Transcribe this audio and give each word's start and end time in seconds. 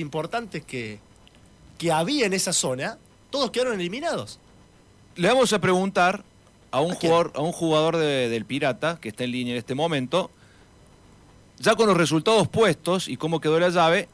importantes 0.00 0.64
que, 0.64 0.98
que 1.76 1.92
había 1.92 2.24
en 2.24 2.32
esa 2.32 2.54
zona, 2.54 2.96
todos 3.28 3.50
quedaron 3.50 3.78
eliminados. 3.78 4.38
Le 5.16 5.28
vamos 5.28 5.52
a 5.52 5.58
preguntar 5.60 6.24
a 6.70 6.80
un 6.80 6.94
jugador, 6.94 7.32
a 7.34 7.42
un 7.42 7.52
jugador 7.52 7.98
de- 7.98 8.30
del 8.30 8.46
Pirata, 8.46 8.98
que 8.98 9.10
está 9.10 9.24
en 9.24 9.32
línea 9.32 9.52
en 9.52 9.58
este 9.58 9.74
momento, 9.74 10.30
ya 11.58 11.74
con 11.74 11.86
los 11.88 11.96
resultados 11.96 12.48
puestos 12.48 13.06
y 13.06 13.18
cómo 13.18 13.38
quedó 13.38 13.60
la 13.60 13.68
llave, 13.68 14.08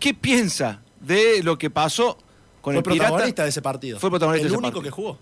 ¿qué 0.00 0.14
piensa 0.14 0.80
de 1.00 1.42
lo 1.42 1.58
que 1.58 1.68
pasó 1.68 2.16
con 2.62 2.72
Fue 2.72 2.76
el 2.78 2.82
Pirata? 2.84 3.08
protagonista 3.10 3.42
de 3.42 3.48
ese 3.50 3.60
partido. 3.60 4.00
Fue 4.00 4.08
protagonista 4.08 4.46
El 4.46 4.50
de 4.50 4.54
ese 4.56 4.58
único 4.58 4.78
partido. 4.78 4.82
que 4.82 4.90
jugó. 5.02 5.18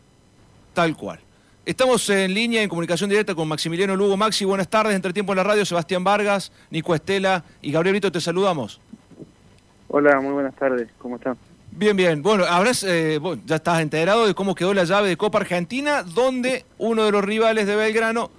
Tal 0.73 0.97
cual. 0.97 1.19
Estamos 1.65 2.09
en 2.11 2.33
línea, 2.33 2.63
en 2.63 2.69
comunicación 2.69 3.11
directa 3.11 3.35
con 3.35 3.49
Maximiliano 3.49 3.97
Lugo. 3.97 4.17
Maxi, 4.17 4.45
buenas 4.45 4.69
tardes. 4.69 4.95
Entre 4.95 5.13
tiempo 5.13 5.33
en 5.33 5.39
la 5.39 5.43
radio, 5.43 5.67
Sebastián 5.67 6.05
Vargas, 6.05 6.53
Nico 6.71 6.95
Estela 6.95 7.43
y 7.61 7.73
Gabriel 7.73 7.95
Brito, 7.95 8.13
te 8.13 8.21
saludamos. 8.21 8.81
Hola, 9.89 10.21
muy 10.21 10.33
buenas 10.33 10.55
tardes, 10.57 10.89
¿cómo 10.99 11.17
están? 11.17 11.37
Bien, 11.71 11.97
bien. 11.97 12.23
Bueno, 12.23 12.45
habrás, 12.45 12.83
eh, 12.85 13.19
vos 13.21 13.39
ya 13.45 13.57
estás 13.57 13.81
enterado 13.81 14.27
de 14.27 14.35
cómo 14.35 14.55
quedó 14.55 14.73
la 14.75 14.85
llave 14.85 15.09
de 15.09 15.17
Copa 15.17 15.39
Argentina, 15.39 16.03
donde 16.03 16.65
uno 16.79 17.05
de 17.05 17.13
los 17.13 17.25
rivales 17.25 17.67
de 17.67 17.77
Belgrano, 17.77 18.31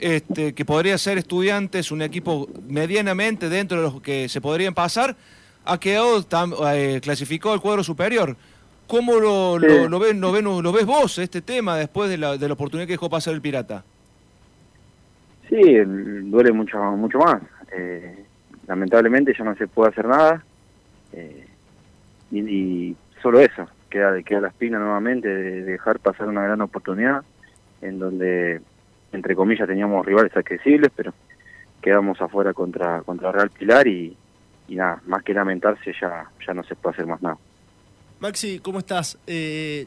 este, 0.00 0.52
que 0.52 0.64
podría 0.64 0.98
ser 0.98 1.18
Estudiantes, 1.18 1.92
un 1.92 2.02
equipo 2.02 2.48
medianamente 2.68 3.48
dentro 3.48 3.78
de 3.78 3.82
los 3.84 4.02
que 4.02 4.28
se 4.28 4.40
podrían 4.40 4.74
pasar, 4.74 5.16
ha 5.64 5.78
quedado, 5.78 6.22
tam- 6.28 6.54
eh, 6.74 7.00
clasificó 7.00 7.52
al 7.52 7.60
cuadro 7.60 7.84
superior. 7.84 8.36
¿Cómo 8.88 9.18
lo, 9.20 9.58
Sí. 9.60 9.66
lo, 9.66 9.88
lo 9.88 9.98
ven, 9.98 10.20
lo, 10.20 10.32
ven- 10.32 10.44
lo 10.44 10.72
ves 10.72 10.84
vos, 10.84 11.18
este 11.18 11.40
tema, 11.40 11.76
después 11.76 12.10
de 12.10 12.18
la, 12.18 12.36
de 12.36 12.48
la 12.48 12.54
oportunidad 12.54 12.86
que 12.86 12.94
dejó 12.94 13.08
pasar 13.08 13.32
el 13.32 13.40
Pirata? 13.40 13.84
Sí, 15.48 15.56
el- 15.56 16.30
duele 16.30 16.52
mucho 16.52 16.78
mucho 16.96 17.18
más. 17.18 17.40
Eh, 17.74 18.24
lamentablemente 18.66 19.32
ya 19.38 19.44
no 19.44 19.54
se 19.56 19.68
puede 19.68 19.90
hacer 19.90 20.06
nada. 20.06 20.44
Y, 22.32 22.40
y 22.40 22.96
solo 23.22 23.40
eso, 23.40 23.68
queda, 23.88 24.20
queda 24.22 24.40
la 24.40 24.48
espina 24.48 24.78
nuevamente 24.78 25.28
de 25.28 25.62
dejar 25.62 26.00
pasar 26.00 26.26
una 26.28 26.42
gran 26.42 26.60
oportunidad 26.60 27.22
en 27.80 27.98
donde, 28.00 28.60
entre 29.12 29.36
comillas, 29.36 29.68
teníamos 29.68 30.04
rivales 30.04 30.36
accesibles, 30.36 30.90
pero 30.96 31.12
quedamos 31.80 32.20
afuera 32.20 32.52
contra, 32.52 33.02
contra 33.02 33.30
Real 33.32 33.50
Pilar 33.50 33.86
y, 33.86 34.16
y 34.68 34.74
nada, 34.76 35.00
más 35.06 35.22
que 35.22 35.34
lamentarse 35.34 35.92
ya, 36.00 36.26
ya 36.46 36.54
no 36.54 36.62
se 36.64 36.74
puede 36.74 36.94
hacer 36.94 37.06
más 37.06 37.20
nada. 37.22 37.36
Maxi, 38.20 38.60
¿cómo 38.60 38.78
estás? 38.78 39.18
Eh, 39.26 39.86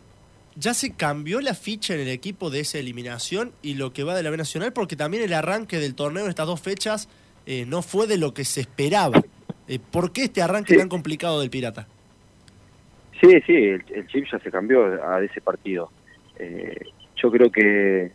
¿Ya 0.58 0.74
se 0.74 0.94
cambió 0.94 1.42
la 1.42 1.54
ficha 1.54 1.94
en 1.96 2.02
el 2.02 2.10
equipo 2.10 2.50
de 2.50 2.62
esa 2.62 2.78
eliminación 2.78 3.52
y 3.62 3.74
lo 3.76 3.92
que 3.94 4.04
va 4.04 4.16
de 4.16 4.24
la 4.24 4.30
B 4.30 4.38
Nacional? 4.38 4.74
Porque 4.74 4.96
también 4.96 5.24
el 5.24 5.34
arranque 5.34 5.80
del 5.80 5.96
torneo 5.96 6.24
en 6.26 6.30
estas 6.30 6.48
dos 6.48 6.62
fechas 6.62 7.08
eh, 7.46 7.66
no 7.66 7.82
fue 7.82 8.08
de 8.08 8.18
lo 8.18 8.34
que 8.34 8.44
se 8.46 8.62
esperaba. 8.62 9.22
Eh, 9.68 9.80
¿Por 9.80 10.12
qué 10.12 10.26
este 10.26 10.42
arranque 10.42 10.74
Sí. 10.74 10.80
tan 10.80 10.90
complicado 10.90 11.40
del 11.40 11.50
Pirata? 11.50 11.88
Sí, 13.22 13.42
sí, 13.46 13.56
el, 13.56 13.84
el 13.94 14.08
chip 14.08 14.26
ya 14.32 14.40
se 14.40 14.52
cambió 14.52 14.86
a 15.08 15.24
ese 15.24 15.42
partido. 15.42 15.90
Eh, 16.38 16.76
yo 17.16 17.32
creo 17.32 17.50
que 17.52 18.12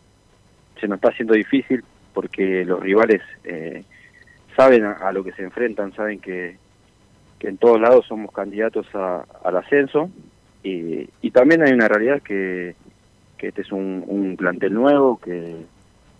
se 0.78 0.88
nos 0.88 0.96
está 0.96 1.08
haciendo 1.08 1.34
difícil 1.34 1.82
porque 2.12 2.64
los 2.64 2.80
rivales 2.80 3.22
eh, 3.44 3.84
saben 4.56 4.84
a, 4.84 5.10
lo 5.12 5.24
que 5.24 5.32
se 5.32 5.42
enfrentan, 5.42 5.94
saben 5.94 6.20
que, 6.20 6.56
que 7.38 7.48
en 7.48 7.56
todos 7.56 7.80
lados 7.80 8.06
somos 8.06 8.32
candidatos 8.32 8.86
a- 8.94 9.24
al 9.44 9.56
ascenso 9.56 10.10
y, 10.62 11.08
y 11.22 11.30
también 11.30 11.62
hay 11.62 11.72
una 11.72 11.88
realidad 11.88 12.20
que, 12.22 12.74
que 13.38 13.48
este 13.48 13.62
es 13.62 13.72
un, 13.72 14.04
un 14.06 14.36
plantel 14.36 14.74
nuevo, 14.74 15.18
que, 15.18 15.56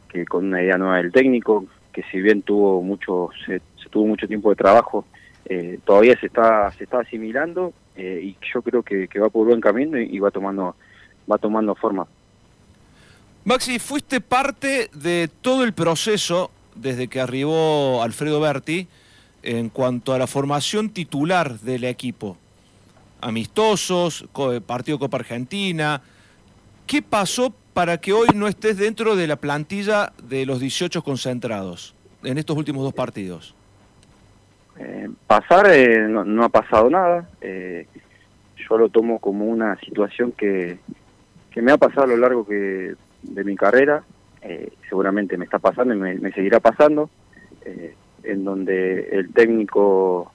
que 0.08 0.24
con 0.24 0.46
una 0.46 0.62
idea 0.62 0.78
nueva 0.78 0.96
del 0.98 1.12
técnico, 1.12 1.66
que 1.92 2.02
si 2.04 2.20
bien 2.20 2.42
tuvo 2.42 2.80
mucho 2.82 3.28
se, 3.44 3.60
se 3.82 3.88
tuvo 3.90 4.06
mucho 4.06 4.26
tiempo 4.26 4.48
de 4.50 4.56
trabajo, 4.56 5.04
eh, 5.46 5.78
todavía 5.84 6.18
se 6.18 6.26
está 6.26 6.70
se 6.72 6.84
está 6.84 7.00
asimilando 7.00 7.72
eh, 7.96 8.20
y 8.22 8.36
yo 8.52 8.62
creo 8.62 8.82
que, 8.82 9.08
va 9.20 9.28
por 9.30 9.46
buen 9.46 9.60
camino 9.60 9.98
y, 9.98 10.18
va 10.18 10.30
tomando 10.30 10.76
va 11.30 11.38
tomando 11.38 11.74
forma. 11.74 12.06
Maxi, 13.44 13.78
fuiste 13.78 14.20
parte 14.20 14.90
de 14.92 15.28
todo 15.40 15.64
el 15.64 15.72
proceso 15.72 16.50
desde 16.74 17.08
que 17.08 17.20
arribó 17.20 18.02
Alfredo 18.02 18.40
Berti 18.40 18.86
en 19.42 19.70
cuanto 19.70 20.12
a 20.12 20.18
la 20.18 20.26
formación 20.26 20.90
titular 20.90 21.58
del 21.60 21.84
equipo. 21.84 22.36
Amistosos, 23.20 24.26
partido 24.66 24.98
Copa 24.98 25.18
Argentina. 25.18 26.02
¿Qué 26.86 27.02
pasó 27.02 27.54
para 27.72 27.98
que 27.98 28.12
hoy 28.12 28.28
no 28.34 28.48
estés 28.48 28.76
dentro 28.76 29.16
de 29.16 29.26
la 29.26 29.36
plantilla 29.36 30.12
de 30.22 30.44
los 30.46 30.60
18 30.60 31.02
concentrados 31.02 31.94
en 32.22 32.38
estos 32.38 32.56
últimos 32.56 32.82
dos 32.82 32.94
partidos? 32.94 33.54
Eh, 34.82 35.10
pasar 35.26 35.66
eh, 35.70 36.08
no, 36.08 36.24
no 36.24 36.42
ha 36.44 36.48
pasado 36.48 36.88
nada. 36.88 37.28
eh, 37.42 37.86
yo 38.56 38.78
lo 38.78 38.88
tomo 38.88 39.18
como 39.18 39.44
una 39.46 39.76
situación 39.80 40.32
que, 40.32 40.78
que 41.50 41.60
me 41.62 41.72
ha 41.72 41.76
pasado 41.76 42.04
a 42.04 42.06
lo 42.06 42.16
largo 42.16 42.46
que, 42.46 42.94
de 43.22 43.44
mi 43.44 43.56
carrera. 43.56 44.02
eh, 44.42 44.72
seguramente 44.88 45.36
me 45.36 45.44
está 45.44 45.58
pasando 45.58 45.94
y 45.94 45.98
me, 45.98 46.32
seguirá 46.32 46.60
pasando. 46.60 47.10
eh, 47.64 47.94
en 48.22 48.44
donde 48.44 49.08
el 49.12 49.32
técnico 49.32 50.32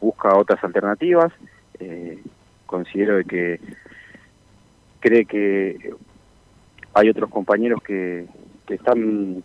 busca 0.00 0.36
otras 0.36 0.62
alternativas. 0.62 1.32
considero 2.66 3.16
de 3.16 3.24
que 3.24 3.60
cree 5.00 5.24
que 5.24 5.92
hay 6.94 7.08
otros 7.08 7.30
compañeros 7.30 7.82
que, 7.82 8.26
que 8.66 8.74
están 8.74 9.42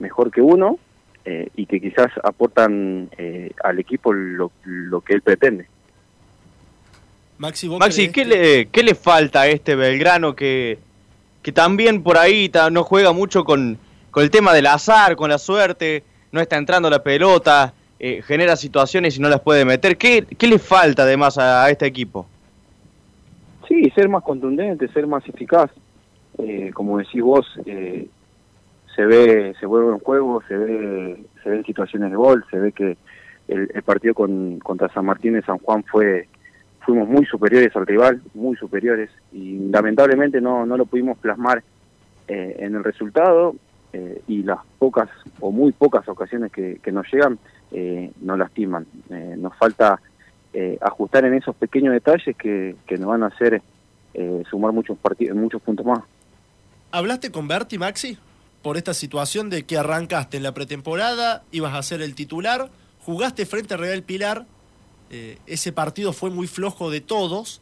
mejor 0.00 0.30
que 0.30 0.40
uno 0.42 0.78
eh, 1.26 1.48
y 1.56 1.66
que 1.66 1.80
quizás 1.80 2.08
aportan 2.24 3.10
eh, 3.18 3.50
al 3.62 3.78
equipo 3.78 4.12
lo, 4.12 4.50
lo 4.64 5.00
que 5.02 5.12
él 5.14 5.20
pretende. 5.22 5.66
Maxi, 7.38 7.68
¿vos 7.68 7.78
Maxi, 7.78 8.10
¿qué 8.10 8.24
le, 8.24 8.66
¿qué 8.68 8.82
le 8.82 8.94
falta 8.94 9.42
a 9.42 9.46
este 9.48 9.74
Belgrano 9.74 10.34
que, 10.34 10.78
que 11.42 11.52
también 11.52 12.02
por 12.02 12.16
ahí 12.16 12.48
ta- 12.48 12.70
no 12.70 12.82
juega 12.82 13.12
mucho 13.12 13.44
con, 13.44 13.76
con 14.10 14.22
el 14.22 14.30
tema 14.30 14.54
del 14.54 14.66
azar, 14.66 15.16
con 15.16 15.28
la 15.28 15.36
suerte, 15.36 16.02
no 16.32 16.40
está 16.40 16.56
entrando 16.56 16.88
la 16.88 17.02
pelota, 17.02 17.74
eh, 17.98 18.22
genera 18.22 18.56
situaciones 18.56 19.18
y 19.18 19.20
no 19.20 19.28
las 19.28 19.40
puede 19.40 19.66
meter? 19.66 19.98
¿Qué, 19.98 20.24
qué 20.38 20.46
le 20.46 20.58
falta 20.58 21.02
además 21.02 21.36
a, 21.36 21.64
a 21.64 21.70
este 21.70 21.84
equipo? 21.86 22.26
Sí, 23.68 23.90
ser 23.94 24.08
más 24.08 24.22
contundente, 24.22 24.88
ser 24.88 25.06
más 25.06 25.26
eficaz. 25.28 25.70
Eh, 26.38 26.70
como 26.72 26.98
decís 26.98 27.22
vos, 27.22 27.46
eh, 27.66 28.06
se 28.96 29.04
ve, 29.04 29.54
se 29.60 29.66
vuelve 29.66 29.92
en 29.92 29.98
juego, 29.98 30.42
se 30.48 30.56
ve, 30.56 31.24
se 31.42 31.50
ven 31.50 31.64
situaciones 31.64 32.10
de 32.10 32.16
gol, 32.16 32.44
se 32.50 32.58
ve 32.58 32.72
que 32.72 32.96
el, 33.46 33.68
partido 33.82 34.14
con, 34.14 34.58
contra 34.58 34.92
San 34.92 35.04
Martín 35.04 35.34
de 35.34 35.42
San 35.42 35.58
Juan 35.58 35.84
fue, 35.84 36.26
fuimos 36.80 37.06
muy 37.06 37.26
superiores 37.26 37.76
al 37.76 37.86
rival, 37.86 38.22
muy 38.34 38.56
superiores, 38.56 39.10
y 39.32 39.58
lamentablemente 39.68 40.40
no, 40.40 40.64
no 40.64 40.78
lo 40.78 40.86
pudimos 40.86 41.18
plasmar 41.18 41.62
eh, 42.26 42.56
en 42.58 42.74
el 42.74 42.82
resultado, 42.82 43.54
eh, 43.92 44.22
y 44.26 44.42
las 44.42 44.58
pocas 44.78 45.08
o 45.40 45.52
muy 45.52 45.72
pocas 45.72 46.08
ocasiones 46.08 46.50
que, 46.50 46.80
nos 46.90 47.06
llegan 47.12 47.38
eh, 47.70 48.10
nos 48.20 48.38
lastiman. 48.38 48.86
Nos 49.36 49.54
falta 49.56 50.00
ajustar 50.80 51.26
en 51.26 51.34
esos 51.34 51.54
pequeños 51.54 51.92
detalles 51.92 52.34
que, 52.34 52.76
que 52.86 52.96
nos 52.96 53.08
van 53.08 53.22
a 53.22 53.26
hacer 53.26 53.60
sumar 54.48 54.72
muchos 54.72 54.96
partidos, 54.96 55.36
muchos 55.36 55.60
puntos 55.60 55.84
más. 55.84 56.00
¿Hablaste 56.90 57.30
con 57.30 57.46
Berti, 57.46 57.76
Maxi? 57.76 58.16
Por 58.66 58.76
esta 58.76 58.94
situación 58.94 59.48
de 59.48 59.62
que 59.62 59.78
arrancaste 59.78 60.38
en 60.38 60.42
la 60.42 60.50
pretemporada, 60.52 61.44
ibas 61.52 61.72
a 61.72 61.82
ser 61.84 62.02
el 62.02 62.16
titular, 62.16 62.68
jugaste 63.04 63.46
frente 63.46 63.74
a 63.74 63.76
Real 63.76 64.02
Pilar, 64.02 64.44
eh, 65.08 65.38
ese 65.46 65.72
partido 65.72 66.12
fue 66.12 66.30
muy 66.30 66.48
flojo 66.48 66.90
de 66.90 67.00
todos, 67.00 67.60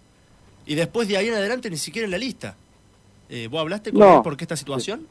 y 0.64 0.76
después 0.76 1.06
de 1.06 1.19
ahí 1.19 1.28
en 1.28 1.34
adelante 1.34 1.69
ni 1.69 1.76
siquiera 1.76 2.06
en 2.06 2.10
la 2.10 2.16
lista. 2.16 2.56
Eh, 3.28 3.48
¿Vos 3.48 3.60
hablaste 3.60 3.91
con 3.93 4.00
No. 4.00 4.16
él 4.16 4.22
por 4.22 4.34
qué 4.38 4.44
esta 4.44 4.56
situación? 4.56 5.06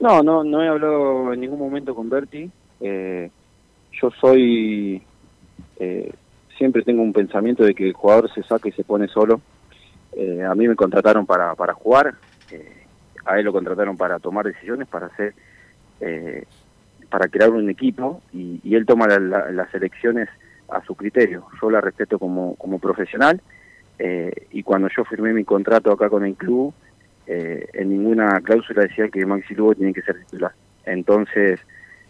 No, 0.00 0.22
no, 0.22 0.42
no 0.42 0.62
he 0.62 0.68
hablado 0.68 1.34
en 1.34 1.40
ningún 1.42 1.58
momento 1.58 1.94
con 1.94 2.08
Berti. 2.08 2.50
Eh, 2.80 3.30
yo 4.00 4.10
soy, 4.18 5.02
siempre 6.56 6.80
tengo 6.84 7.02
un 7.02 7.12
pensamiento 7.12 7.64
de 7.64 7.74
que 7.74 7.88
el 7.88 7.92
jugador 7.92 8.32
se 8.32 8.42
saca 8.44 8.66
y 8.66 8.72
se 8.72 8.82
pone 8.82 9.08
solo. 9.08 9.42
A 10.48 10.54
mí 10.54 10.66
me 10.66 10.74
contrataron 10.74 11.26
para, 11.26 11.54
para 11.54 11.74
jugar, 11.74 12.14
eh, 12.50 12.83
a 13.24 13.38
él 13.38 13.44
lo 13.44 13.52
contrataron 13.52 13.96
para 13.96 14.18
tomar 14.18 14.46
decisiones, 14.46 14.88
para 14.88 15.06
hacer, 15.06 15.34
eh, 16.00 16.44
para 17.10 17.28
crear 17.28 17.50
un 17.50 17.68
equipo 17.70 18.22
y, 18.32 18.60
y 18.62 18.74
él 18.74 18.86
toma 18.86 19.06
la- 19.06 19.18
la- 19.18 19.50
las 19.52 19.74
elecciones 19.74 20.28
a 20.68 20.82
su 20.84 20.94
criterio. 20.94 21.46
Yo 21.60 21.70
la 21.70 21.80
respeto 21.80 22.18
como, 22.18 22.54
como 22.56 22.78
profesional 22.78 23.40
eh, 23.98 24.32
y 24.50 24.62
cuando 24.62 24.88
yo 24.94 25.04
firmé 25.04 25.32
mi 25.32 25.44
contrato 25.44 25.92
acá 25.92 26.08
con 26.08 26.24
el 26.24 26.34
club, 26.34 26.74
eh, 27.26 27.66
en 27.72 27.90
ninguna 27.90 28.40
cláusula 28.40 28.82
decía 28.82 29.08
que 29.08 29.24
Maxi 29.24 29.54
Lugo 29.54 29.74
tiene 29.74 29.94
que 29.94 30.02
ser 30.02 30.18
titular. 30.24 30.52
Entonces, 30.84 31.60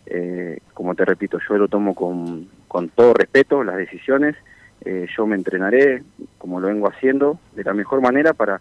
eh, 0.07 0.59
como 0.73 0.95
te 0.95 1.05
repito, 1.05 1.39
yo 1.49 1.57
lo 1.57 1.69
tomo 1.69 1.95
con, 1.95 2.49
con 2.69 2.89
todo 2.89 3.15
respeto, 3.15 3.63
las 3.63 3.77
decisiones. 3.77 4.35
Eh, 4.85 5.07
yo 5.17 5.27
me 5.27 5.37
entrenaré, 5.37 6.03
como 6.39 6.61
lo 6.61 6.69
vengo 6.69 6.89
haciendo, 6.89 7.39
de 7.55 7.65
la 7.65 7.73
mejor 7.75 8.01
manera 8.01 8.33
para 8.35 8.61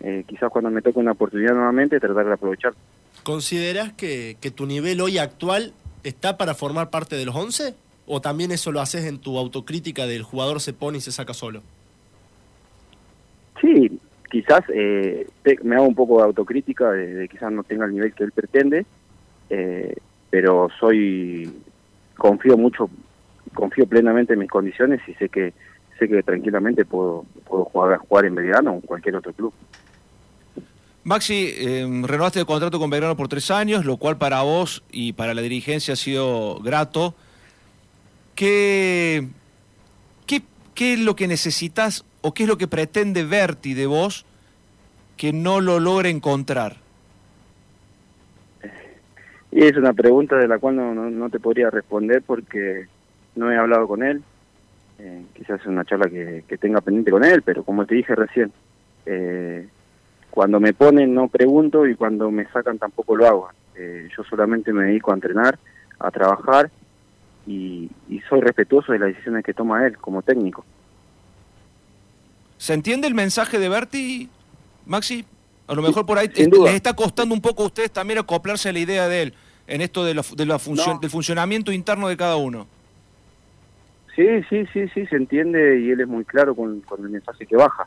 eh, 0.00 0.24
quizás 0.26 0.50
cuando 0.50 0.70
me 0.70 0.82
toque 0.82 0.98
una 0.98 1.12
oportunidad 1.12 1.54
nuevamente 1.54 2.00
tratar 2.00 2.26
de 2.26 2.32
aprovechar. 2.32 2.72
¿Considerás 3.22 3.92
que, 3.92 4.36
que 4.40 4.50
tu 4.50 4.66
nivel 4.66 5.00
hoy 5.00 5.18
actual 5.18 5.72
está 6.04 6.36
para 6.36 6.54
formar 6.54 6.90
parte 6.90 7.16
de 7.16 7.24
los 7.24 7.36
11? 7.36 7.74
¿O 8.06 8.20
también 8.20 8.50
eso 8.50 8.72
lo 8.72 8.80
haces 8.80 9.04
en 9.04 9.18
tu 9.18 9.38
autocrítica 9.38 10.06
del 10.06 10.22
jugador 10.22 10.60
se 10.60 10.72
pone 10.72 10.98
y 10.98 11.00
se 11.00 11.12
saca 11.12 11.34
solo? 11.34 11.62
Sí, 13.60 14.00
quizás 14.30 14.62
eh, 14.72 15.26
me 15.62 15.76
hago 15.76 15.86
un 15.86 15.94
poco 15.94 16.18
de 16.18 16.24
autocrítica 16.24 16.92
de, 16.92 17.28
quizás 17.28 17.52
no 17.52 17.62
tenga 17.62 17.84
el 17.84 17.94
nivel 17.94 18.14
que 18.14 18.24
él 18.24 18.32
pretende, 18.32 18.86
eh, 19.50 19.94
pero 20.30 20.68
soy 20.78 21.52
confío 22.16 22.56
mucho, 22.56 22.88
confío 23.54 23.86
plenamente 23.86 24.32
en 24.32 24.38
mis 24.38 24.50
condiciones 24.50 25.00
y 25.06 25.14
sé 25.14 25.28
que 25.28 25.52
sé 25.98 26.08
que 26.08 26.22
tranquilamente 26.22 26.84
puedo 26.84 27.26
puedo 27.46 27.64
jugar 27.64 27.98
jugar 27.98 28.24
en 28.24 28.34
Belgrano 28.34 28.72
o 28.72 28.74
en 28.76 28.80
cualquier 28.80 29.16
otro 29.16 29.32
club. 29.32 29.52
Maxi, 31.02 31.54
eh, 31.56 31.86
renovaste 32.02 32.40
el 32.40 32.46
contrato 32.46 32.78
con 32.78 32.90
Belgrano 32.90 33.16
por 33.16 33.28
tres 33.28 33.50
años, 33.50 33.86
lo 33.86 33.96
cual 33.96 34.18
para 34.18 34.42
vos 34.42 34.82
y 34.92 35.14
para 35.14 35.32
la 35.32 35.40
dirigencia 35.40 35.94
ha 35.94 35.96
sido 35.96 36.60
grato. 36.60 37.14
¿Qué, 38.34 39.26
qué, 40.26 40.42
qué 40.74 40.94
es 40.94 41.00
lo 41.00 41.16
que 41.16 41.26
necesitas 41.26 42.04
o 42.20 42.34
qué 42.34 42.42
es 42.42 42.48
lo 42.48 42.58
que 42.58 42.68
pretende 42.68 43.24
Berti 43.24 43.72
de 43.72 43.86
vos 43.86 44.26
que 45.16 45.32
no 45.32 45.60
lo 45.60 45.80
logra 45.80 46.10
encontrar? 46.10 46.76
Y 49.52 49.64
es 49.64 49.76
una 49.76 49.94
pregunta 49.94 50.36
de 50.36 50.48
la 50.48 50.58
cual 50.58 50.76
no, 50.76 50.94
no, 50.94 51.30
te 51.30 51.40
podría 51.40 51.70
responder 51.70 52.22
porque 52.24 52.86
no 53.36 53.50
he 53.50 53.56
hablado 53.56 53.88
con 53.88 54.02
él. 54.02 54.22
Eh, 54.98 55.24
quizás 55.34 55.60
es 55.60 55.66
una 55.66 55.84
charla 55.84 56.08
que, 56.08 56.44
que, 56.46 56.58
tenga 56.58 56.82
pendiente 56.82 57.10
con 57.10 57.24
él, 57.24 57.42
pero 57.42 57.64
como 57.64 57.86
te 57.86 57.94
dije 57.94 58.14
recién, 58.14 58.52
eh, 59.06 59.66
cuando 60.30 60.60
me 60.60 60.72
ponen 60.72 61.14
no 61.14 61.28
pregunto 61.28 61.86
y 61.86 61.94
cuando 61.94 62.30
me 62.30 62.46
sacan 62.46 62.78
tampoco 62.78 63.16
lo 63.16 63.26
hago. 63.26 63.50
Eh, 63.74 64.08
yo 64.16 64.22
solamente 64.24 64.72
me 64.72 64.84
dedico 64.84 65.10
a 65.10 65.14
entrenar, 65.14 65.58
a 65.98 66.10
trabajar 66.10 66.70
y, 67.46 67.90
soy 68.28 68.40
respetuoso 68.40 68.92
de 68.92 68.98
las 68.98 69.08
decisiones 69.08 69.44
que 69.44 69.54
toma 69.54 69.86
él 69.86 69.96
como 69.96 70.22
técnico. 70.22 70.64
¿Se 72.58 72.74
entiende 72.74 73.08
el 73.08 73.14
mensaje 73.14 73.58
de 73.58 73.68
Berti, 73.68 74.28
Maxi? 74.86 75.24
A 75.66 75.74
lo 75.74 75.82
mejor 75.82 76.04
por 76.04 76.18
ahí 76.18 76.28
les 76.28 76.74
está 76.74 76.94
costando 76.94 77.34
un 77.34 77.40
poco 77.40 77.62
a 77.62 77.66
ustedes 77.66 77.90
también 77.90 78.18
acoplarse 78.18 78.68
a 78.68 78.72
la 78.72 78.78
idea 78.80 79.08
de 79.08 79.22
él 79.22 79.34
en 79.66 79.80
esto 79.80 80.04
de 80.04 80.14
la, 80.14 80.22
de 80.36 80.46
la 80.46 80.58
función, 80.58 81.00
del 81.00 81.10
funcionamiento 81.10 81.72
interno 81.72 82.08
de 82.08 82.16
cada 82.16 82.36
uno. 82.36 82.66
Sí, 84.14 84.26
sí, 84.48 84.66
sí, 84.72 84.88
sí, 84.92 85.06
se 85.06 85.16
entiende 85.16 85.80
y 85.80 85.90
él 85.90 86.00
es 86.00 86.08
muy 86.08 86.24
claro 86.24 86.54
con, 86.54 86.80
con 86.80 87.02
el 87.04 87.10
mensaje 87.10 87.46
que 87.46 87.56
baja. 87.56 87.86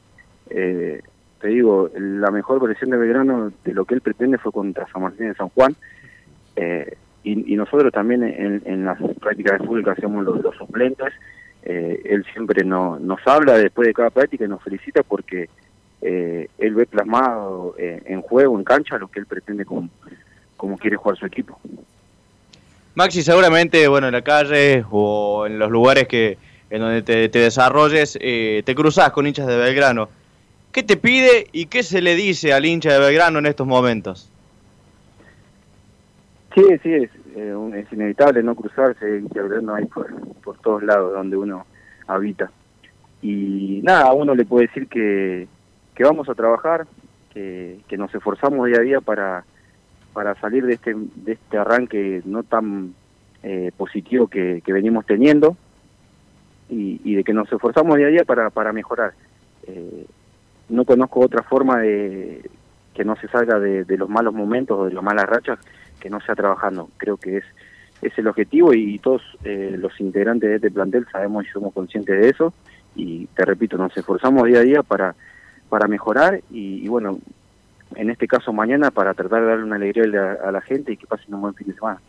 Eh, 0.50 1.02
te 1.44 1.50
digo, 1.50 1.90
la 1.94 2.32
mejor 2.32 2.66
versión 2.66 2.92
de 2.92 2.96
Belgrano 2.96 3.52
de 3.66 3.74
lo 3.74 3.84
que 3.84 3.96
él 3.96 4.00
pretende 4.00 4.38
fue 4.38 4.54
contra 4.54 4.88
San 4.88 5.02
Martín 5.02 5.28
de 5.28 5.36
San 5.36 5.50
Juan. 5.50 5.76
Eh, 6.56 6.96
y, 7.26 7.56
nosotros 7.58 7.92
también 7.92 8.24
en, 8.24 8.86
las 8.86 8.98
prácticas 9.20 9.60
de 9.60 9.68
fútbol 9.68 9.84
que 9.84 9.90
hacemos 9.90 10.24
los, 10.24 10.56
suplentes, 10.56 11.12
eh, 11.64 12.02
él 12.06 12.26
siempre 12.32 12.64
nos 12.64 13.20
habla 13.28 13.58
después 13.58 13.90
de 13.90 13.94
cada 13.94 14.10
práctica 14.10 14.46
y 14.46 14.48
nos 14.48 14.64
felicita 14.64 15.04
porque 15.04 15.50
eh, 16.02 16.48
él 16.60 16.76
ve 16.76 16.86
plasmado 16.86 17.76
en 17.78 18.22
juego, 18.22 18.58
en 18.58 18.64
cancha, 18.64 18.98
lo 18.98 19.10
que 19.10 19.20
él 19.20 19.26
pretende 19.26 19.66
como, 19.66 19.90
como 20.56 20.78
quiere 20.78 20.96
jugar 20.96 21.18
su 21.18 21.26
equipo. 21.26 21.60
Maxi, 22.96 23.22
seguramente, 23.22 23.86
bueno, 23.90 24.08
en 24.08 24.14
la 24.14 24.22
calle 24.22 24.86
o 24.90 25.46
en 25.46 25.60
los 25.60 25.70
lugares 25.70 26.08
que 26.08 26.38
en 26.70 26.80
donde 26.80 27.02
te, 27.02 27.28
te 27.28 27.40
desarrolles, 27.40 28.14
te 28.14 28.76
cruzas 28.76 29.12
con 29.12 29.28
hinchas 29.28 29.48
de 29.48 29.58
Belgrano. 29.58 30.08
¿Qué 30.74 30.82
te 30.82 30.98
pide 30.98 31.48
y 31.52 31.68
qué 31.68 31.84
se 31.84 32.02
le 32.02 32.16
dice 32.16 32.52
al 32.52 32.66
hincha 32.66 32.92
de 32.94 33.00
Belgrano 33.00 33.38
en 33.38 33.46
estos 33.46 33.68
momentos? 33.68 34.28
Sí, 36.56 36.64
sí, 36.82 36.94
es, 36.94 37.12
eh, 37.36 37.56
es 37.76 37.94
inevitable 37.94 38.42
no 38.42 38.56
cruzarse, 38.56 39.20
y 39.20 39.22
Belgrano 39.22 39.76
hay 39.76 39.86
por, 39.86 40.12
por 40.44 40.58
todos 40.58 40.82
lados 40.82 41.14
donde 41.14 41.38
uno 41.38 41.68
habita. 42.08 42.50
Y 43.22 43.82
nada, 43.84 44.06
a 44.06 44.14
uno 44.14 44.34
le 44.34 44.46
puede 44.46 44.66
decir 44.66 44.88
que, 44.88 45.48
que 45.94 46.04
vamos 46.04 46.28
a 46.28 46.34
trabajar, 46.34 46.88
que, 47.32 47.80
que 47.88 47.96
nos 47.96 48.14
esforzamos 48.14 48.66
día 48.66 48.78
a 48.78 48.82
día 48.82 49.00
para, 49.00 49.46
para 50.12 50.34
salir 50.42 50.66
de 50.66 50.74
este, 50.74 50.96
de 50.96 51.34
este 51.34 51.58
arranque 51.58 52.24
no 52.26 52.42
tan 52.42 52.96
eh, 53.44 53.72
positivo 53.78 54.28
que, 54.28 54.64
que 54.66 54.74
venimos 54.74 55.06
teniendo 55.06 55.56
y, 56.68 57.00
y, 57.04 57.14
de 57.14 57.24
que 57.24 57.34
nos 57.34 57.52
esforzamos 57.52 57.96
día 57.98 58.08
a 58.08 58.10
día 58.10 58.26
para, 58.26 58.50
para 58.50 58.74
mejorar. 58.74 59.14
Eh, 59.68 60.08
no 60.74 60.86
conozco 60.86 61.20
otra 61.20 61.44
forma 61.44 61.80
de 61.80 62.50
que 62.94 63.06
no 63.06 63.16
se 63.16 63.28
salga 63.28 63.60
de, 63.60 63.86
los 63.98 64.10
malos 64.10 64.34
momentos 64.34 64.78
o 64.80 64.86
de 64.86 64.94
las 64.94 65.04
malas 65.04 65.26
rachas 65.26 65.60
que 66.00 66.10
no 66.10 66.20
sea 66.22 66.36
trabajando. 66.36 66.90
Creo 66.98 67.18
que 67.18 67.38
es, 67.38 67.44
es 68.02 68.18
el 68.18 68.28
objetivo 68.28 68.74
y, 68.74 69.00
todos 69.00 69.22
eh, 69.44 69.76
los 69.78 70.00
integrantes 70.00 70.50
de 70.50 70.56
este 70.58 70.72
plantel 70.72 71.08
sabemos 71.12 71.46
y 71.46 71.50
somos 71.50 71.74
conscientes 71.74 72.20
de 72.20 72.30
eso 72.30 72.54
y 72.96 73.26
te 73.28 73.46
repito, 73.46 73.78
nos 73.78 73.96
esforzamos 73.96 74.46
día 74.48 74.60
a 74.60 74.64
día 74.64 74.84
para, 74.84 75.16
para 75.70 75.88
mejorar 75.88 76.42
y, 76.52 76.88
bueno, 76.88 77.20
en 77.96 78.10
este 78.10 78.28
caso 78.28 78.54
mañana 78.54 78.92
para 78.92 79.14
tratar 79.14 79.42
de 79.42 79.48
darle 79.48 79.64
una 79.64 79.76
alegría 79.76 80.38
a 80.44 80.52
la, 80.52 80.62
gente 80.62 80.92
y 80.94 80.98
que 80.98 81.08
pasen 81.08 81.34
un 81.34 81.42
buen 81.42 81.54
fin 81.56 81.68
de 81.68 81.74
semana. 81.74 82.00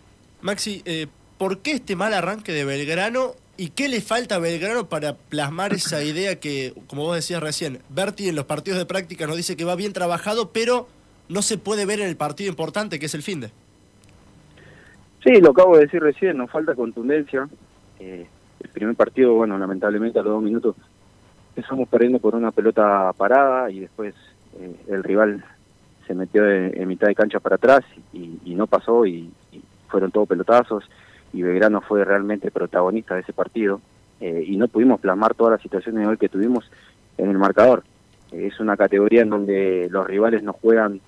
Maxi, 0.42 0.82
eh, 0.84 1.06
¿por 1.38 1.58
qué 1.58 1.72
este 1.72 1.96
mal 1.96 2.12
arranque 2.12 2.52
de 2.52 2.64
Belgrano 2.64 3.32
¿Y 3.56 3.68
qué 3.68 3.88
le 3.88 4.00
falta 4.00 4.34
a 4.34 4.38
Belgrano 4.40 4.88
para 4.88 5.14
plasmar 5.14 5.72
esa 5.72 6.02
idea 6.02 6.40
que, 6.40 6.74
como 6.88 7.04
vos 7.04 7.14
decías 7.14 7.40
recién, 7.40 7.78
Berti 7.88 8.28
en 8.28 8.34
los 8.34 8.46
partidos 8.46 8.80
de 8.80 8.86
práctica 8.86 9.26
nos 9.26 9.36
dice 9.36 9.56
que 9.56 9.64
va 9.64 9.76
bien 9.76 9.92
trabajado, 9.92 10.50
pero 10.52 10.88
no 11.28 11.40
se 11.40 11.56
puede 11.56 11.86
ver 11.86 12.00
en 12.00 12.08
el 12.08 12.16
partido 12.16 12.50
importante 12.50 12.98
que 12.98 13.06
es 13.06 13.14
el 13.14 13.22
fin 13.22 13.40
de? 13.40 13.50
Sí, 15.22 15.40
lo 15.40 15.52
acabo 15.52 15.76
de 15.76 15.84
decir 15.84 16.02
recién, 16.02 16.36
nos 16.36 16.50
falta 16.50 16.74
contundencia. 16.74 17.48
Eh, 18.00 18.26
el 18.60 18.68
primer 18.70 18.96
partido, 18.96 19.34
bueno, 19.34 19.56
lamentablemente 19.56 20.18
a 20.18 20.22
los 20.22 20.32
dos 20.32 20.42
minutos 20.42 20.74
empezamos 21.54 21.88
perdiendo 21.88 22.18
por 22.18 22.34
una 22.34 22.50
pelota 22.50 23.12
parada 23.16 23.70
y 23.70 23.80
después 23.80 24.14
eh, 24.58 24.74
el 24.88 25.04
rival 25.04 25.44
se 26.08 26.14
metió 26.14 26.50
en, 26.50 26.88
mitad 26.88 27.06
de 27.06 27.14
cancha 27.14 27.38
para 27.38 27.54
atrás 27.54 27.84
y, 28.12 28.54
no 28.54 28.66
pasó 28.66 29.06
y 29.06 29.30
fueron 29.88 30.10
todos 30.10 30.28
pelotazos 30.28 30.84
y 31.34 31.42
Belgrano 31.42 31.80
fue 31.80 32.04
realmente 32.04 32.50
protagonista 32.52 33.16
de 33.16 33.22
ese 33.22 33.32
partido 33.32 33.80
eh, 34.20 34.44
y 34.46 34.56
no 34.56 34.68
pudimos 34.68 35.00
plasmar 35.00 35.34
todas 35.34 35.52
las 35.52 35.62
situaciones 35.62 36.02
de 36.02 36.06
hoy 36.06 36.16
que 36.16 36.28
tuvimos 36.28 36.70
en 37.18 37.28
el 37.28 37.38
marcador. 37.38 37.82
Eh, 38.30 38.46
es 38.46 38.60
una 38.60 38.76
categoría 38.76 39.22
en 39.22 39.30
donde 39.30 39.88
los 39.90 40.06
rivales 40.06 40.44
nos 40.44 40.56
juegan 40.56 41.00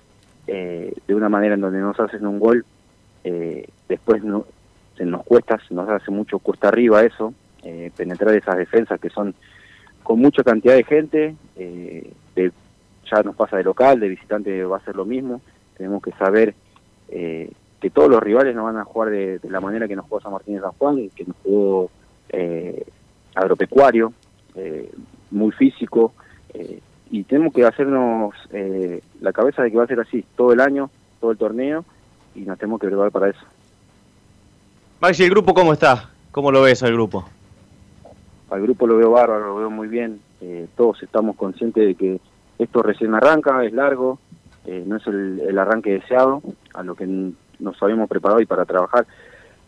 eh, 0.45 0.93
de 1.07 1.15
una 1.15 1.29
manera 1.29 1.55
en 1.55 1.61
donde 1.61 1.79
nos 1.79 1.99
hacen 1.99 2.27
un 2.27 2.39
gol, 2.39 2.65
después 3.89 4.23
no, 4.23 4.45
se 4.95 5.03
nos 5.03 5.23
cuesta, 5.25 5.59
nos 5.71 5.89
hace 5.89 6.11
mucho 6.11 6.39
cuesta 6.39 6.69
arriba 6.69 7.03
eso, 7.03 7.33
penetrar 7.97 8.33
esas 8.33 8.55
defensas 8.55 9.01
que 9.01 9.09
son 9.09 9.35
con 10.01 10.19
mucha 10.19 10.43
cantidad 10.45 10.75
de 10.75 10.85
gente, 10.85 11.35
de, 11.57 12.51
ya 13.11 13.23
nos 13.23 13.35
pasa 13.35 13.57
de 13.57 13.65
local, 13.65 13.99
de 13.99 14.07
visitante 14.07 14.63
va 14.63 14.77
a 14.77 14.85
ser 14.85 14.95
lo 14.95 15.03
mismo, 15.03 15.41
tenemos 15.75 16.01
que 16.01 16.11
saber 16.13 16.55
que 17.79 17.89
todos 17.89 18.09
los 18.09 18.21
rivales 18.21 18.55
no 18.55 18.63
van 18.63 18.77
a 18.77 18.83
jugar 18.83 19.09
de, 19.11 19.39
la 19.49 19.61
manera 19.61 19.87
que 19.87 19.95
nos 19.95 20.05
jugó 20.05 20.21
San 20.21 20.31
Martín 20.31 20.55
de 20.55 20.61
San 20.61 20.71
Juan, 20.71 21.09
que 21.15 21.25
nos 21.25 21.35
jugó 21.43 21.89
eh, 22.29 22.85
agropecuario, 23.35 24.13
eh, 24.55 24.91
muy 25.31 25.51
físico, 25.51 26.13
eh, 26.53 26.79
y 27.09 27.23
tenemos 27.23 27.53
que 27.53 27.65
hacernos 27.65 28.33
la 29.21 29.31
cabeza 29.31 29.63
de 29.63 29.71
que 29.71 29.77
va 29.77 29.83
a 29.83 29.87
ser 29.87 29.99
así 29.99 30.25
todo 30.35 30.51
el 30.51 30.59
año, 30.59 30.89
todo 31.21 31.31
el 31.31 31.37
torneo, 31.37 31.85
y 32.35 32.41
nos 32.41 32.57
tenemos 32.57 32.81
que 32.81 32.87
preparar 32.87 33.11
para 33.11 33.29
eso. 33.29 33.39
Maxi, 34.99 35.23
¿el 35.23 35.29
grupo 35.29 35.53
cómo 35.53 35.71
está? 35.71 36.09
¿Cómo 36.31 36.51
lo 36.51 36.63
ves 36.63 36.83
al 36.83 36.93
grupo? 36.93 37.25
Al 38.49 38.61
grupo 38.61 38.87
lo 38.87 38.97
veo 38.97 39.11
bárbaro, 39.11 39.47
lo 39.47 39.55
veo 39.55 39.69
muy 39.69 39.87
bien, 39.87 40.19
todos 40.75 41.01
estamos 41.03 41.35
conscientes 41.35 41.85
de 41.85 41.95
que 41.95 42.19
esto 42.59 42.81
recién 42.81 43.13
arranca, 43.13 43.63
es 43.63 43.71
largo, 43.71 44.19
no 44.65 44.97
es 44.97 45.07
el, 45.07 45.41
el 45.47 45.57
arranque 45.59 45.91
deseado, 45.91 46.41
a 46.73 46.83
lo 46.83 46.95
que 46.95 47.05
nos 47.59 47.81
habíamos 47.81 48.09
preparado 48.09 48.41
y 48.41 48.45
para 48.45 48.65
trabajar, 48.65 49.05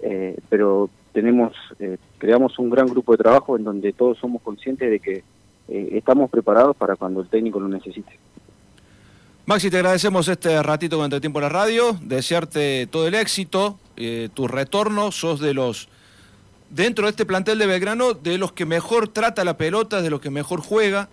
eh, 0.02 0.38
pero 0.50 0.90
tenemos, 1.14 1.54
eh, 1.80 1.98
creamos 2.18 2.58
un 2.60 2.70
gran 2.70 2.88
grupo 2.88 3.14
de 3.14 3.18
trabajo 3.20 3.58
en 3.58 3.64
donde 3.64 3.94
todos 3.94 4.18
somos 4.18 4.42
conscientes 4.42 4.90
de 4.90 5.00
que 5.00 5.24
eh, 5.68 5.90
estamos 5.94 6.30
preparados 6.30 6.76
para 6.76 6.96
cuando 6.96 7.22
el 7.22 7.28
técnico 7.28 7.60
lo 7.60 7.68
necesite. 7.68 8.18
Maxi, 9.46 9.70
te 9.70 9.78
agradecemos 9.78 10.28
este 10.28 10.62
ratito 10.62 10.98
con 10.98 11.12
el 11.12 11.22
tiempo 11.22 11.40
en 11.40 11.44
la 11.44 11.50
radio, 11.50 11.98
desearte 12.02 12.88
todo 12.88 13.08
el 13.08 13.16
éxito, 13.16 13.80
tu 14.36 14.48
retorno, 14.48 15.12
sos 15.12 15.40
de 15.40 15.56
los, 15.56 15.90
dentro 16.70 17.06
de 17.06 17.10
este 17.10 17.26
plantel 17.26 17.58
de 17.58 17.66
Belgrano, 17.66 18.14
de 18.14 18.38
los 18.38 18.52
que 18.52 18.66
mejor 18.66 19.08
trata 19.08 19.44
la 19.44 19.58
pelota, 19.58 20.04
de 20.04 20.12
los 20.12 20.22
que 20.22 20.30
mejor 20.30 20.62
juega, 20.62 21.10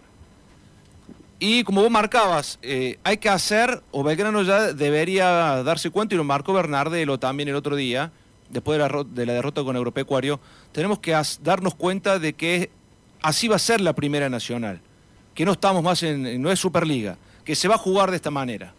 y 1.39 1.65
como 1.65 1.83
vos 1.83 1.91
marcabas, 1.91 2.59
eh, 2.63 2.99
hay 3.05 3.19
que 3.19 3.29
hacer, 3.29 3.83
o 3.91 4.03
Belgrano 4.03 4.43
ya 4.43 4.73
debería 4.73 5.63
darse 5.63 5.91
cuenta, 5.91 6.15
y 6.15 6.19
lo 6.19 6.25
marcó 6.25 6.53
Bernardelo 6.53 7.19
también 7.19 7.49
el 7.49 7.55
otro 7.57 7.77
día, 7.77 8.11
después 8.49 8.79
de 8.79 8.89
la, 8.89 9.05
de 9.05 9.27
la 9.27 9.33
derrota 9.35 9.63
con 9.63 9.77
Agropecuario, 9.77 10.41
tenemos 10.73 10.99
que 10.99 11.15
darnos 11.43 11.75
cuenta 11.75 12.19
de 12.19 12.33
que 12.33 12.71
así 13.23 13.49
va 13.49 13.57
a 13.57 13.61
ser 13.61 13.81
la 13.81 13.93
Primera 13.93 14.29
Nacional, 14.31 14.81
que 15.35 15.45
no 15.45 15.53
estamos 15.53 15.83
más 15.83 16.03
en, 16.03 16.41
no 16.41 16.51
es 16.51 16.59
Superliga, 16.59 17.19
que 17.45 17.55
se 17.55 17.69
va 17.69 17.75
a 17.75 17.79
jugar 17.79 18.11
de 18.11 18.17
esta 18.17 18.31
manera. 18.31 18.73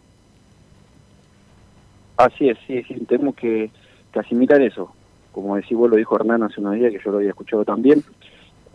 Así 2.17 2.49
es, 2.49 2.57
sí, 2.65 2.81
sí 2.87 2.95
tenemos 3.07 3.35
que, 3.35 3.69
asimilar 4.15 4.59
eso. 4.63 4.91
como 5.31 5.55
decís 5.55 5.77
vos, 5.77 5.91
lo 5.91 5.95
dijo 5.95 6.15
Hernán 6.15 6.41
hace 6.41 6.59
unos 6.59 6.73
días, 6.73 6.91
que 6.91 6.99
yo 7.03 7.11
lo 7.11 7.17
había 7.17 7.29
escuchado 7.29 7.63
también, 7.63 8.03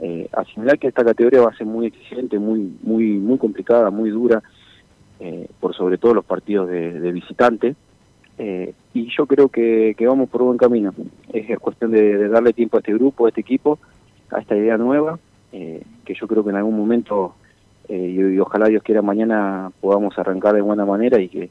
eh, 0.05 0.29
asimilar 0.33 0.81
que 0.81 0.89
esta 0.89 1.05
categoría 1.05 1.43
va 1.43 1.51
a 1.51 1.57
ser 1.57 1.67
muy 1.67 1.87
exigente, 1.87 2.37
muy 2.37 2.73
muy 2.83 3.05
muy 3.19 3.39
complicada, 3.39 3.89
muy 3.91 4.11
dura, 4.11 4.43
eh, 5.21 5.47
por 5.61 5.73
sobre 5.77 5.99
todo 5.99 6.15
los 6.15 6.25
partidos 6.25 6.69
de, 6.69 7.13
visitante. 7.13 7.77
Eh, 8.37 8.75
y 8.93 9.09
yo 9.17 9.27
creo 9.27 9.49
que, 9.49 9.95
que, 9.97 10.09
vamos 10.09 10.29
por 10.29 10.43
buen 10.43 10.59
camino. 10.59 10.93
Es 11.33 11.57
cuestión 11.61 11.93
de, 11.93 12.29
darle 12.29 12.53
tiempo 12.53 12.77
a 12.77 12.81
este 12.81 12.93
grupo, 12.93 13.27
a 13.27 13.29
este 13.29 13.43
equipo, 13.43 13.79
a 14.33 14.41
esta 14.41 14.57
idea 14.57 14.77
nueva, 14.77 15.21
eh, 15.53 15.85
que 16.05 16.15
yo 16.15 16.27
creo 16.27 16.43
que 16.43 16.51
en 16.51 16.57
algún 16.57 16.77
momento, 16.77 17.37
y, 17.89 18.37
ojalá 18.41 18.67
Dios 18.67 18.83
quiera 18.83 19.03
mañana, 19.03 19.71
podamos 19.81 20.19
arrancar 20.19 20.57
de 20.57 20.63
buena 20.63 20.85
manera 20.85 21.21
y 21.21 21.29
que, 21.29 21.49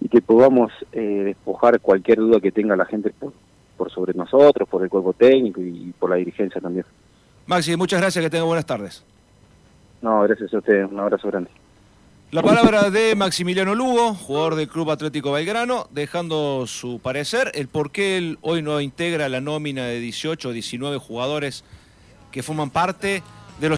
y 0.00 0.08
que 0.08 0.20
podamos 0.20 0.72
despojar 0.90 1.78
cualquier 1.78 2.18
duda 2.18 2.40
que 2.40 2.50
tenga 2.50 2.74
la 2.74 2.86
gente 2.86 3.10
por, 3.10 3.32
por 3.76 3.92
sobre 3.92 4.14
nosotros, 4.14 4.68
por 4.68 4.82
el 4.82 4.90
cuerpo 4.90 5.12
técnico 5.12 5.60
y 5.60 5.94
por 5.96 6.10
la 6.10 6.16
dirigencia 6.16 6.60
también. 6.60 6.84
Maxi, 7.46 7.76
muchas 7.76 8.00
gracias, 8.00 8.22
que 8.22 8.30
tenga 8.30 8.44
buenas 8.44 8.66
tardes. 8.66 9.04
No, 10.00 10.22
gracias 10.22 10.52
a 10.52 10.58
usted, 10.58 10.84
un 10.84 10.98
abrazo 10.98 11.28
grande. 11.28 11.50
La 12.30 12.42
palabra 12.42 12.90
de 12.90 13.14
Maximiliano 13.14 13.74
Lugo, 13.74 14.14
jugador 14.14 14.56
del 14.56 14.68
Club 14.68 14.90
Atlético 14.90 15.30
Belgrano, 15.32 15.86
dejando 15.92 16.66
su 16.66 16.98
parecer, 16.98 17.52
el 17.54 17.68
por 17.68 17.92
qué 17.92 18.16
él 18.16 18.38
hoy 18.40 18.60
no 18.60 18.80
integra 18.80 19.28
la 19.28 19.40
nómina 19.40 19.84
de 19.84 20.00
18 20.00 20.48
o 20.48 20.52
19 20.52 20.98
jugadores 20.98 21.64
que 22.32 22.42
forman 22.42 22.70
parte 22.70 23.22